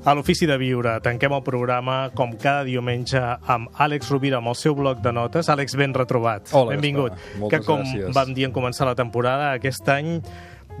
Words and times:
A 0.00 0.14
l'Ofici 0.16 0.46
de 0.48 0.54
Viure 0.56 0.94
tanquem 1.04 1.34
el 1.36 1.42
programa 1.44 2.06
com 2.16 2.30
cada 2.40 2.62
diumenge 2.64 3.20
amb 3.20 3.68
Àlex 3.84 4.08
Rovira 4.08 4.38
amb 4.38 4.48
el 4.48 4.56
seu 4.56 4.72
bloc 4.78 5.02
de 5.04 5.12
notes. 5.12 5.50
Àlex, 5.52 5.74
ben 5.76 5.92
retrobat. 5.92 6.48
Hola, 6.56 6.72
Benvingut. 6.72 7.18
Que 7.52 7.60
com 7.60 7.82
gràcies. 7.84 8.08
vam 8.16 8.32
dir 8.32 8.46
en 8.48 8.54
començar 8.54 8.88
la 8.88 8.94
temporada, 8.96 9.50
aquest 9.52 9.86
any 9.92 10.22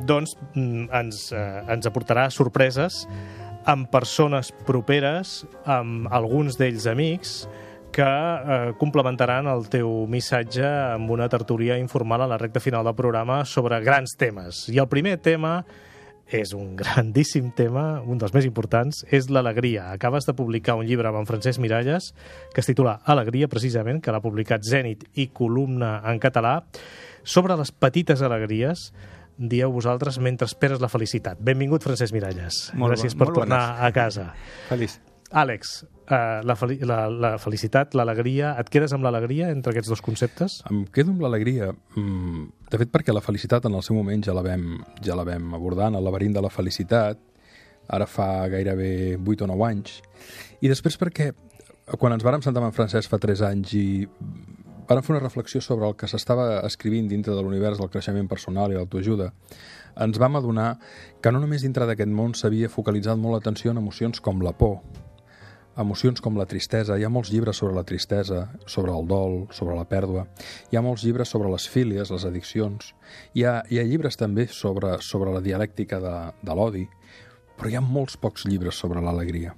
doncs, 0.08 0.38
mm, 0.54 0.88
ens, 0.90 1.32
eh, 1.32 1.62
ens 1.68 1.86
aportarà 1.86 2.30
sorpreses 2.30 3.06
amb 3.66 3.90
persones 3.90 4.54
properes, 4.64 5.44
amb 5.66 6.08
alguns 6.10 6.56
d'ells 6.56 6.86
amics, 6.86 7.46
que 7.92 8.02
eh, 8.02 8.72
complementaran 8.78 9.46
el 9.46 9.68
teu 9.68 10.06
missatge 10.08 10.64
amb 10.64 11.10
una 11.10 11.28
tertúlia 11.28 11.76
informal 11.76 12.22
a 12.22 12.26
la 12.26 12.38
recta 12.38 12.60
final 12.60 12.84
del 12.84 12.94
programa 12.94 13.44
sobre 13.44 13.80
grans 13.84 14.16
temes. 14.16 14.68
I 14.70 14.78
el 14.78 14.88
primer 14.88 15.18
tema 15.18 15.66
és 16.30 16.52
un 16.54 16.76
grandíssim 16.78 17.50
tema, 17.56 18.00
un 18.06 18.18
dels 18.18 18.32
més 18.34 18.46
importants, 18.46 19.02
és 19.10 19.28
l'alegria. 19.30 19.90
Acabes 19.90 20.26
de 20.28 20.34
publicar 20.38 20.76
un 20.78 20.86
llibre 20.86 21.08
amb 21.10 21.18
en 21.18 21.26
Francesc 21.26 21.58
Miralles 21.58 22.12
que 22.54 22.60
es 22.62 22.68
titula 22.70 23.00
Alegria, 23.04 23.48
precisament, 23.50 24.00
que 24.00 24.12
l'ha 24.14 24.22
publicat 24.22 24.62
Zènit 24.62 25.04
i 25.18 25.28
columna 25.34 26.00
en 26.06 26.20
català, 26.22 26.60
sobre 27.24 27.56
les 27.58 27.72
petites 27.72 28.22
alegries 28.22 28.92
dieu 29.40 29.70
vosaltres 29.72 30.18
mentre 30.20 30.46
esperes 30.46 30.80
la 30.80 30.88
felicitat. 30.92 31.38
Benvingut, 31.40 31.82
Francesc 31.82 32.12
Miralles. 32.12 32.70
Molt 32.76 32.92
Gràcies 32.94 33.14
bo- 33.14 33.24
per 33.24 33.30
molt 33.30 33.38
tornar 33.42 33.62
bones. 33.70 33.86
a 33.88 33.92
casa. 33.92 34.26
Feliç. 34.68 34.98
Àlex, 35.30 35.84
eh, 36.10 36.40
la, 36.44 36.56
fel 36.58 36.72
la, 36.84 37.04
la 37.08 37.36
felicitat, 37.38 37.94
l'alegria, 37.94 38.56
et 38.58 38.68
quedes 38.68 38.92
amb 38.92 39.04
l'alegria 39.06 39.48
entre 39.54 39.70
aquests 39.72 39.88
dos 39.88 40.02
conceptes? 40.02 40.56
Em 40.68 40.84
quedo 40.90 41.12
amb 41.14 41.22
l'alegria, 41.22 41.70
mm, 41.96 42.48
de 42.70 42.78
fet 42.78 42.90
perquè 42.92 43.14
la 43.14 43.22
felicitat 43.24 43.66
en 43.66 43.74
el 43.74 43.82
seu 43.82 43.96
moment 43.98 44.22
ja 44.22 44.34
la 44.36 44.44
vam, 44.46 44.78
ja 45.02 45.16
la 45.18 45.26
vam 45.26 45.54
abordar 45.58 45.90
en 45.90 45.98
el 45.98 46.06
laberint 46.06 46.36
de 46.36 46.42
la 46.44 46.52
felicitat, 46.54 47.18
ara 47.90 48.06
fa 48.06 48.46
gairebé 48.52 49.16
8 49.18 49.44
o 49.44 49.50
9 49.50 49.66
anys, 49.66 49.98
i 50.62 50.70
després 50.70 50.98
perquè 51.00 51.32
quan 51.98 52.14
ens 52.14 52.22
vàrem 52.22 52.42
sentar 52.44 52.62
amb 52.62 52.70
en 52.70 52.76
Francesc 52.76 53.10
fa 53.10 53.18
3 53.18 53.42
anys 53.48 53.74
i 53.74 53.86
vàrem 54.86 55.02
fer 55.06 55.14
una 55.16 55.22
reflexió 55.22 55.60
sobre 55.62 55.88
el 55.88 55.96
que 55.98 56.06
s'estava 56.10 56.60
escrivint 56.66 57.10
dintre 57.10 57.34
de 57.34 57.42
l'univers 57.42 57.78
del 57.78 57.90
creixement 57.90 58.30
personal 58.30 58.70
i 58.70 58.78
l'autoajuda, 58.78 59.32
ens 60.02 60.18
vam 60.22 60.38
adonar 60.38 60.72
que 61.22 61.30
no 61.34 61.42
només 61.42 61.66
dintre 61.66 61.86
d'aquest 61.86 62.10
món 62.10 62.34
s'havia 62.38 62.70
focalitzat 62.70 63.18
molt 63.18 63.38
l'atenció 63.38 63.74
en 63.74 63.82
emocions 63.82 64.22
com 64.22 64.42
la 64.46 64.54
por, 64.54 64.78
emocions 65.78 66.20
com 66.20 66.36
la 66.38 66.46
tristesa. 66.50 66.98
Hi 66.98 67.04
ha 67.06 67.12
molts 67.12 67.30
llibres 67.32 67.60
sobre 67.62 67.76
la 67.76 67.84
tristesa, 67.86 68.48
sobre 68.66 68.92
el 68.96 69.06
dol, 69.08 69.46
sobre 69.54 69.76
la 69.78 69.86
pèrdua. 69.88 70.26
Hi 70.70 70.78
ha 70.78 70.84
molts 70.84 71.04
llibres 71.06 71.30
sobre 71.30 71.50
les 71.52 71.68
fílies, 71.68 72.10
les 72.10 72.26
addiccions. 72.26 72.92
Hi 73.34 73.44
ha, 73.44 73.60
hi 73.70 73.80
ha 73.80 73.86
llibres 73.86 74.18
també 74.20 74.48
sobre, 74.50 74.96
sobre 75.04 75.34
la 75.34 75.42
dialèctica 75.44 76.00
de, 76.02 76.16
de 76.42 76.56
l'odi, 76.56 76.86
però 77.56 77.70
hi 77.70 77.78
ha 77.78 77.84
molts 77.84 78.16
pocs 78.20 78.46
llibres 78.48 78.78
sobre 78.80 79.02
l'alegria. 79.04 79.54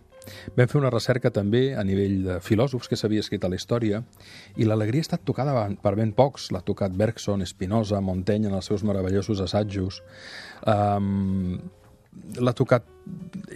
Vam 0.57 0.69
fer 0.71 0.79
una 0.79 0.91
recerca 0.93 1.33
també 1.35 1.73
a 1.75 1.83
nivell 1.87 2.19
de 2.27 2.39
filòsofs 2.45 2.91
que 2.91 2.99
s'havia 2.99 3.23
escrit 3.25 3.43
a 3.45 3.51
la 3.51 3.59
història 3.59 4.03
i 4.55 4.67
l'alegria 4.69 5.03
ha 5.03 5.09
estat 5.09 5.25
tocada 5.27 5.55
per 5.83 5.95
ben 5.99 6.13
pocs. 6.15 6.51
L'ha 6.55 6.63
tocat 6.63 6.95
Bergson, 6.95 7.43
Spinoza, 7.47 8.01
Montaigne 8.01 8.51
en 8.51 8.59
els 8.59 8.71
seus 8.71 8.85
meravellosos 8.87 9.43
assajos. 9.43 10.03
Um, 10.63 11.59
l'ha 12.13 12.53
tocat 12.57 12.87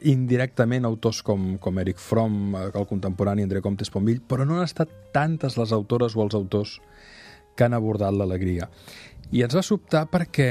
indirectament 0.06 0.84
autors 0.84 1.22
com, 1.24 1.56
com 1.62 1.78
Eric 1.80 2.00
Fromm, 2.00 2.56
el 2.56 2.86
contemporani 2.88 3.44
André 3.44 3.62
Comte 3.64 3.84
Esponville, 3.86 4.24
però 4.26 4.46
no 4.46 4.58
han 4.58 4.66
estat 4.66 4.92
tantes 5.14 5.56
les 5.60 5.72
autores 5.76 6.16
o 6.16 6.24
els 6.24 6.36
autors 6.36 6.76
que 7.56 7.64
han 7.64 7.76
abordat 7.76 8.14
l'alegria. 8.14 8.68
I 9.32 9.42
ens 9.46 9.56
va 9.56 9.64
sobtar 9.64 10.06
perquè 10.12 10.50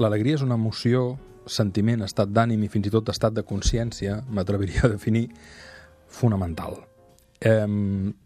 l'alegria 0.00 0.38
és 0.38 0.46
una 0.46 0.58
emoció, 0.58 1.16
sentiment, 1.46 2.04
estat 2.06 2.30
d'ànim 2.30 2.62
i 2.62 2.70
fins 2.70 2.88
i 2.88 2.94
tot 2.94 3.10
estat 3.12 3.34
de 3.34 3.44
consciència, 3.46 4.22
m'atreviria 4.30 4.86
a 4.86 4.94
definir, 4.94 5.28
fonamental. 6.12 6.91
Eh, 7.42 7.66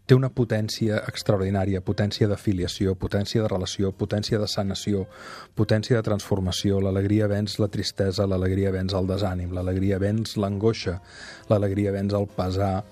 té 0.05 0.13
una 0.13 0.29
potència 0.29 0.99
extraordinària, 1.09 1.81
potència 1.81 2.27
de 2.29 2.37
filiació, 2.37 2.93
potència 3.01 3.41
de 3.41 3.49
relació, 3.49 3.89
potència 3.89 4.37
de 4.37 4.47
sanació, 4.51 5.07
potència 5.57 5.97
de 5.97 6.05
transformació. 6.05 6.77
L'alegria 6.85 7.25
venç 7.31 7.57
la 7.57 7.69
tristesa, 7.73 8.27
l'alegria 8.29 8.71
venç 8.75 8.93
el 8.93 9.09
desànim, 9.09 9.55
l'alegria 9.57 9.97
venç 10.03 10.35
l'angoixa, 10.37 10.99
l'alegria 11.49 11.95
venç 11.95 12.13
el 12.13 12.27
pesar, 12.37 12.83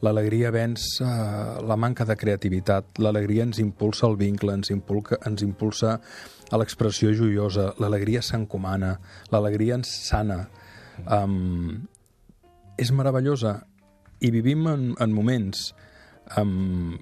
l'alegria 0.00 0.54
venç 0.54 0.86
eh, 1.04 1.10
la 1.68 1.76
manca 1.76 2.08
de 2.08 2.16
creativitat, 2.16 3.02
l'alegria 3.04 3.44
ens 3.50 3.60
impulsa 3.60 4.08
el 4.08 4.16
vincle, 4.16 4.56
ens 4.56 4.72
impulsa, 4.72 5.20
ens 5.28 5.44
impulsa 5.44 5.98
a 6.50 6.60
l'expressió 6.60 7.12
joiosa, 7.12 7.74
l'alegria 7.82 8.24
s'encomana, 8.24 8.96
l'alegria 9.32 9.76
ens 9.82 9.92
sana. 10.08 10.46
Um, 11.10 11.88
és 12.78 12.90
meravellosa 12.94 13.58
i 14.24 14.30
vivim 14.32 14.66
en, 14.70 14.86
en 15.00 15.12
moments 15.12 15.74
um, 16.40 16.96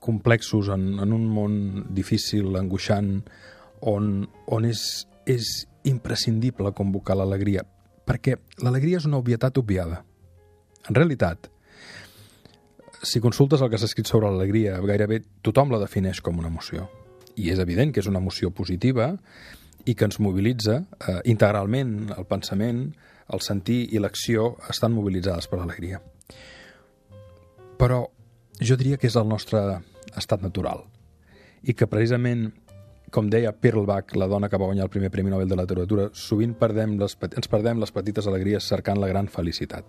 complexos, 0.00 0.68
en, 0.68 0.98
en 1.00 1.12
un 1.16 1.26
món 1.32 1.56
difícil, 1.96 2.52
angoixant, 2.60 3.22
on, 3.80 4.26
on 4.52 4.68
és, 4.68 4.82
és 5.26 5.48
imprescindible 5.88 6.74
convocar 6.76 7.16
l'alegria, 7.18 7.64
perquè 8.06 8.36
l'alegria 8.62 9.00
és 9.00 9.08
una 9.08 9.20
obvietat 9.22 9.58
obviada. 9.58 10.02
En 10.86 10.94
realitat, 10.94 11.48
si 13.02 13.20
consultes 13.20 13.62
el 13.62 13.70
que 13.72 13.80
s'ha 13.80 13.88
escrit 13.90 14.08
sobre 14.10 14.30
l'alegria, 14.30 14.78
gairebé 14.84 15.22
tothom 15.46 15.72
la 15.72 15.82
defineix 15.82 16.20
com 16.22 16.38
una 16.38 16.52
emoció. 16.52 16.86
I 17.36 17.50
és 17.52 17.60
evident 17.60 17.92
que 17.92 18.00
és 18.00 18.08
una 18.10 18.22
emoció 18.22 18.52
positiva 18.54 19.12
i 19.86 19.94
que 19.94 20.06
ens 20.08 20.20
mobilitza 20.22 20.80
eh, 20.82 21.20
integralment 21.30 22.12
el 22.16 22.26
pensament, 22.28 22.86
el 23.32 23.42
sentir 23.42 23.84
i 23.92 24.00
l'acció 24.02 24.54
estan 24.70 24.94
mobilitzades 24.94 25.48
per 25.50 25.60
l'alegria. 25.60 26.00
Però 27.76 28.06
jo 28.60 28.76
diria 28.80 28.96
que 28.96 29.08
és 29.10 29.16
el 29.16 29.28
nostre 29.28 29.62
estat 30.16 30.42
natural 30.42 30.86
i 31.66 31.74
que 31.74 31.88
precisament, 31.90 32.48
com 33.12 33.28
deia 33.30 33.52
Perlbach, 33.52 34.14
la 34.16 34.28
dona 34.30 34.48
que 34.48 34.58
va 34.58 34.68
guanyar 34.68 34.86
el 34.86 34.92
primer 34.92 35.10
Premi 35.10 35.32
Nobel 35.32 35.50
de 35.50 35.58
Literatura, 35.58 36.08
sovint 36.14 36.54
perdem 36.58 36.96
les, 37.00 37.16
ens 37.26 37.50
perdem 37.50 37.82
les 37.82 37.92
petites 37.92 38.26
alegries 38.30 38.66
cercant 38.70 39.00
la 39.02 39.10
gran 39.10 39.28
felicitat. 39.28 39.86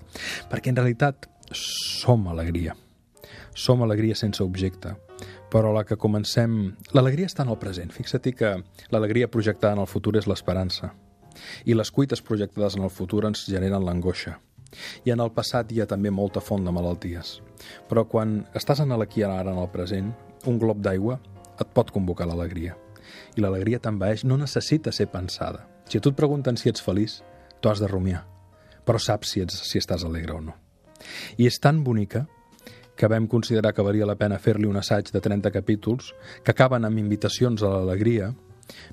Perquè 0.51 0.73
en 0.73 0.79
realitat 0.79 1.29
som 1.53 2.27
alegria. 2.27 2.75
Som 3.57 3.81
alegria 3.83 4.15
sense 4.15 4.43
objecte, 4.43 4.95
però 5.51 5.71
la 5.73 5.85
que 5.85 5.97
comencem... 5.97 6.75
L'alegria 6.93 7.29
està 7.29 7.45
en 7.45 7.53
el 7.53 7.59
present. 7.61 7.93
Fixa-t'hi 7.93 8.33
que 8.37 8.53
l'alegria 8.93 9.29
projectada 9.31 9.77
en 9.77 9.83
el 9.85 9.89
futur 9.89 10.17
és 10.19 10.27
l'esperança. 10.29 10.91
I 11.65 11.77
les 11.77 11.91
cuites 11.93 12.21
projectades 12.25 12.77
en 12.77 12.85
el 12.85 12.93
futur 12.93 13.25
ens 13.29 13.45
generen 13.49 13.85
l'angoixa. 13.85 14.37
I 15.05 15.13
en 15.13 15.23
el 15.23 15.31
passat 15.35 15.72
hi 15.72 15.81
ha 15.81 15.88
també 15.89 16.11
molta 16.11 16.44
font 16.44 16.66
de 16.66 16.73
malalties. 16.73 17.38
Però 17.89 18.05
quan 18.09 18.41
estàs 18.57 18.83
en 18.83 18.94
l'aquí 19.00 19.23
ara 19.23 19.51
en 19.51 19.61
el 19.61 19.72
present, 19.73 20.11
un 20.45 20.59
glob 20.59 20.81
d'aigua 20.83 21.19
et 21.59 21.73
pot 21.73 21.91
convocar 21.91 22.28
l'alegria. 22.28 22.77
I 23.35 23.41
l'alegria 23.41 23.79
t'envaeix, 23.79 24.25
no 24.25 24.38
necessita 24.38 24.91
ser 24.91 25.07
pensada. 25.11 25.66
Si 25.88 25.97
a 25.97 26.01
tu 26.01 26.11
et 26.11 26.19
pregunten 26.19 26.57
si 26.57 26.69
ets 26.69 26.83
feliç, 26.83 27.22
tu 27.61 27.69
has 27.69 27.79
de 27.79 27.88
rumiar. 27.88 28.25
Però 28.85 29.00
saps 29.00 29.33
si, 29.33 29.44
ets, 29.44 29.61
si 29.69 29.79
estàs 29.79 30.03
alegre 30.07 30.35
o 30.35 30.41
no. 30.41 30.57
I 31.38 31.47
és 31.47 31.59
tan 31.63 31.83
bonica 31.83 32.25
que 32.97 33.07
vam 33.07 33.27
considerar 33.29 33.73
que 33.73 33.85
valia 33.85 34.07
la 34.09 34.17
pena 34.17 34.39
fer-li 34.41 34.67
un 34.67 34.79
assaig 34.79 35.11
de 35.13 35.22
30 35.22 35.51
capítols 35.53 36.13
que 36.44 36.51
acaben 36.51 36.86
amb 36.86 36.97
invitacions 36.97 37.62
a 37.62 37.69
l'alegria, 37.69 38.31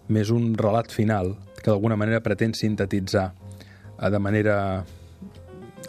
més 0.09 0.31
un 0.31 0.53
relat 0.61 0.93
final 0.93 1.33
que 1.57 1.71
d'alguna 1.71 1.97
manera 1.97 2.23
pretén 2.23 2.53
sintetitzar 2.55 3.31
eh, 3.33 4.11
de 4.11 4.21
manera 4.21 4.85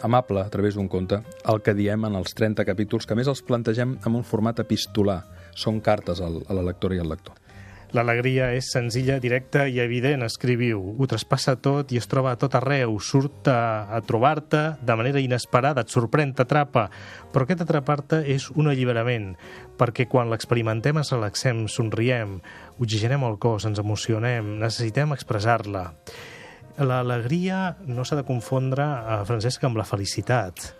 amable, 0.02 0.42
a 0.42 0.52
través 0.52 0.76
d'un 0.76 0.88
conte, 0.88 1.22
el 1.48 1.62
que 1.62 1.74
diem 1.74 2.04
en 2.08 2.18
els 2.18 2.34
30 2.36 2.64
capítols, 2.68 3.06
que 3.06 3.16
més 3.18 3.30
els 3.30 3.42
plantegem 3.46 3.98
en 4.04 4.18
un 4.18 4.24
format 4.24 4.60
epistolar. 4.64 5.22
Són 5.56 5.80
cartes 5.80 6.20
al, 6.20 6.42
a 6.48 6.56
la 6.56 6.64
lectora 6.66 6.96
i 6.96 7.00
al 7.00 7.08
lector. 7.08 7.36
L'alegria 7.94 8.50
és 8.52 8.66
senzilla, 8.74 9.20
directa 9.22 9.62
i 9.70 9.78
evident, 9.80 10.24
escriviu. 10.26 10.80
Ho 10.98 11.06
traspassa 11.08 11.54
tot 11.62 11.92
i 11.94 12.00
es 12.00 12.08
troba 12.10 12.32
a 12.34 12.38
tot 12.40 12.56
arreu. 12.58 12.96
Surt 12.98 13.46
a, 13.48 13.86
a 13.86 14.00
trobar-te 14.04 14.62
de 14.82 14.96
manera 14.98 15.22
inesperada, 15.22 15.86
et 15.86 15.94
sorprèn, 15.94 16.34
t'atrapa. 16.36 16.88
Però 17.32 17.46
aquest 17.46 17.62
atrapar-te 17.62 18.20
és 18.34 18.50
un 18.58 18.68
alliberament, 18.72 19.32
perquè 19.78 20.08
quan 20.10 20.32
l'experimentem 20.32 20.98
ens 20.98 21.14
relaxem, 21.14 21.66
somriem, 21.72 22.40
oxigenem 22.82 23.24
el 23.28 23.38
cos, 23.40 23.68
ens 23.70 23.80
emocionem, 23.80 24.56
necessitem 24.60 25.14
expressar-la. 25.14 25.92
L'alegria 26.76 27.76
no 27.88 28.04
s'ha 28.04 28.18
de 28.18 28.26
confondre, 28.28 28.84
eh, 28.84 29.22
Francesc, 29.28 29.64
amb 29.64 29.78
la 29.80 29.84
felicitat. 29.88 30.72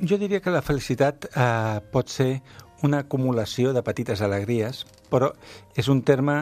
Jo 0.00 0.16
diria 0.18 0.40
que 0.40 0.54
la 0.54 0.62
felicitat 0.62 1.26
eh, 1.28 1.80
pot 1.92 2.08
ser 2.08 2.40
una 2.86 3.02
acumulació 3.04 3.72
de 3.74 3.82
petites 3.82 4.22
alegries, 4.22 4.84
però 5.10 5.32
és 5.76 5.88
un 5.88 6.02
terme 6.06 6.38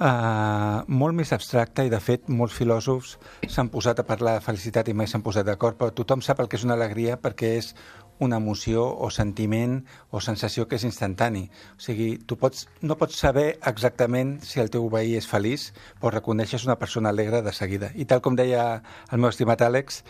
eh, 0.00 0.82
molt 0.88 1.14
més 1.14 1.32
abstracte 1.36 1.84
i, 1.84 1.92
de 1.92 2.00
fet, 2.00 2.28
molts 2.28 2.56
filòsofs 2.56 3.16
s'han 3.52 3.68
posat 3.72 4.00
a 4.00 4.06
parlar 4.08 4.38
de 4.38 4.44
felicitat 4.46 4.88
i 4.88 4.96
mai 4.96 5.10
s'han 5.10 5.24
posat 5.26 5.46
d'acord, 5.46 5.76
però 5.76 5.92
tothom 5.92 6.24
sap 6.24 6.40
el 6.40 6.48
que 6.48 6.56
és 6.56 6.64
una 6.64 6.78
alegria 6.78 7.18
perquè 7.20 7.56
és 7.58 7.74
una 8.18 8.38
emoció 8.40 8.84
o 8.88 9.10
sentiment 9.14 9.80
o 10.10 10.20
sensació 10.20 10.66
que 10.68 10.78
és 10.78 10.84
instantani. 10.86 11.46
O 11.76 11.82
sigui, 11.82 12.08
tu 12.18 12.38
pots, 12.40 12.66
no 12.82 12.96
pots 12.98 13.18
saber 13.20 13.58
exactament 13.66 14.38
si 14.46 14.60
el 14.62 14.72
teu 14.74 14.88
veí 14.92 15.14
és 15.18 15.28
feliç, 15.28 15.70
però 16.00 16.12
reconeixes 16.14 16.66
una 16.66 16.78
persona 16.78 17.12
alegre 17.14 17.42
de 17.42 17.52
seguida. 17.52 17.92
I 17.94 18.08
tal 18.10 18.22
com 18.24 18.36
deia 18.38 18.82
el 19.12 19.22
meu 19.22 19.30
estimat 19.30 19.62
Àlex, 19.62 20.02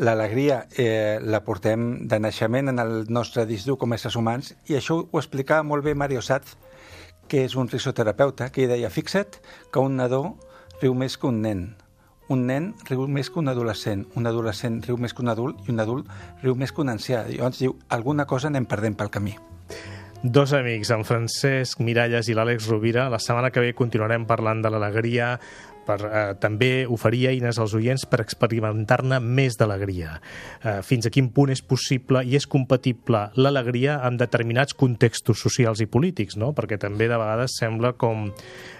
l'alegria 0.00 0.64
eh, 0.78 1.18
la 1.20 1.42
portem 1.44 2.06
de 2.08 2.20
naixement 2.20 2.72
en 2.72 2.78
el 2.82 2.94
nostre 3.12 3.44
disc 3.46 3.68
dur 3.68 3.78
com 3.80 3.92
a 3.92 4.00
éssers 4.00 4.16
humans 4.16 4.54
i 4.70 4.78
això 4.78 4.96
ho 5.02 5.20
explicava 5.20 5.66
molt 5.66 5.84
bé 5.84 5.94
Mario 5.94 6.22
Satz, 6.22 6.56
que 7.30 7.44
és 7.46 7.54
un 7.54 7.68
risoterapeuta, 7.70 8.50
que 8.50 8.66
deia, 8.66 8.90
fixa't 8.90 9.38
que 9.70 9.82
un 9.84 10.00
nadó 10.00 10.24
riu 10.80 10.96
més 10.96 11.18
que 11.20 11.28
un 11.30 11.44
nen 11.44 11.68
un 12.30 12.46
nen 12.46 12.70
riu 12.88 13.06
més 13.10 13.28
que 13.30 13.40
un 13.42 13.50
adolescent, 13.50 14.06
un 14.16 14.28
adolescent 14.30 14.80
riu 14.86 14.98
més 15.00 15.14
que 15.14 15.24
un 15.24 15.32
adult 15.32 15.66
i 15.66 15.74
un 15.74 15.82
adult 15.82 16.10
riu 16.44 16.54
més 16.58 16.72
que 16.72 16.84
un 16.84 16.92
ancià. 16.92 17.24
Llavors 17.28 17.58
diu, 17.62 17.74
alguna 17.90 18.26
cosa 18.30 18.48
anem 18.48 18.68
perdent 18.70 18.96
pel 18.98 19.10
camí. 19.10 19.34
Dos 20.22 20.52
amics, 20.52 20.90
en 20.92 21.02
Francesc 21.08 21.80
Miralles 21.80 22.28
i 22.28 22.36
l'Àlex 22.36 22.68
Rovira. 22.68 23.08
La 23.08 23.18
setmana 23.18 23.50
que 23.50 23.62
ve 23.64 23.74
continuarem 23.74 24.26
parlant 24.28 24.60
de 24.62 24.70
l'alegria, 24.70 25.32
per 25.90 25.98
eh, 26.06 26.22
també 26.40 26.70
oferir 26.90 27.26
eines 27.32 27.58
als 27.58 27.74
oients 27.78 28.06
per 28.10 28.22
experimentar-ne 28.22 29.18
més 29.22 29.58
d'alegria. 29.58 30.16
Eh, 30.62 30.78
fins 30.86 31.08
a 31.08 31.12
quin 31.12 31.30
punt 31.34 31.50
és 31.52 31.62
possible 31.66 32.22
i 32.26 32.36
és 32.38 32.46
compatible 32.50 33.26
l'alegria 33.40 33.98
amb 34.06 34.20
determinats 34.20 34.76
contextos 34.78 35.42
socials 35.42 35.82
i 35.82 35.88
polítics, 35.90 36.38
no? 36.40 36.52
perquè 36.56 36.78
també 36.80 37.08
de 37.10 37.18
vegades 37.18 37.56
sembla 37.58 37.94
com, 37.98 38.28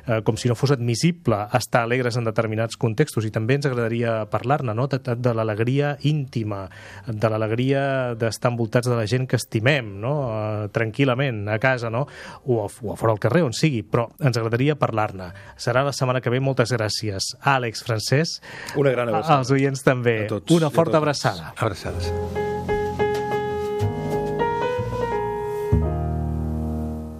eh, 0.06 0.20
com 0.26 0.38
si 0.38 0.50
no 0.50 0.58
fos 0.58 0.74
admissible 0.76 1.42
estar 1.56 1.84
alegres 1.86 2.18
en 2.20 2.28
determinats 2.28 2.78
contextos 2.80 3.26
i 3.26 3.32
també 3.34 3.58
ens 3.58 3.66
agradaria 3.70 4.20
parlar-ne 4.30 4.74
no? 4.76 4.86
de, 4.90 5.00
de 5.00 5.34
l'alegria 5.34 5.96
íntima, 6.06 6.66
de 7.06 7.32
l'alegria 7.32 7.82
d'estar 8.18 8.54
envoltats 8.54 8.90
de 8.90 8.98
la 8.98 9.08
gent 9.10 9.26
que 9.30 9.38
estimem, 9.40 9.96
no? 10.04 10.14
eh, 10.30 10.70
tranquil·lament, 10.74 11.42
a 11.50 11.58
casa, 11.62 11.90
no? 11.90 12.06
o, 12.44 12.62
a, 12.64 12.68
o 12.68 12.94
a 12.94 12.98
fora 13.00 13.16
al 13.16 13.22
carrer, 13.22 13.44
on 13.48 13.56
sigui, 13.56 13.82
però 13.82 14.06
ens 14.20 14.38
agradaria 14.38 14.78
parlar-ne. 14.78 15.32
Serà 15.60 15.82
la 15.86 15.94
setmana 15.96 16.22
que 16.22 16.30
ve. 16.32 16.38
Moltes 16.40 16.72
gràcies 16.72 16.99
gràcies, 17.00 17.36
Àlex 17.44 17.82
Francesc. 17.84 18.42
Una 18.76 18.90
gran 18.90 19.08
abraçada. 19.08 19.38
Als 19.38 19.50
oients 19.50 19.82
també. 19.82 20.28
Una 20.50 20.70
forta 20.70 20.98
abraçada. 20.98 21.54
Abraçades. 21.56 22.49